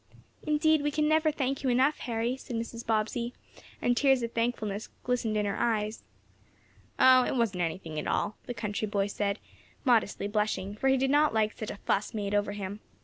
"Indeed 0.41 0.81
we 0.81 0.89
never 0.99 1.31
can 1.31 1.37
thank 1.37 1.61
you 1.61 1.69
enough. 1.69 1.99
Harry," 1.99 2.35
said 2.35 2.55
Mrs. 2.55 2.83
Bobbsey, 2.83 3.35
and 3.83 3.95
tears 3.95 4.23
of 4.23 4.31
thankfulness 4.31 4.89
glistened 5.03 5.37
in 5.37 5.45
her 5.45 5.57
eyes. 5.59 6.01
"Oh, 6.97 7.23
it 7.23 7.35
wasn't 7.35 7.61
anything 7.61 7.99
at 7.99 8.07
all," 8.07 8.35
the 8.47 8.55
country 8.55 8.87
boy 8.87 9.05
said, 9.05 9.37
modestly 9.85 10.27
blushing, 10.27 10.73
for 10.75 10.87
he 10.87 10.97
did 10.97 11.11
not 11.11 11.35
like 11.35 11.53
such 11.55 11.69
a 11.69 11.77
"fuss" 11.85 12.15
made 12.15 12.33
over 12.33 12.53
him. 12.53 12.79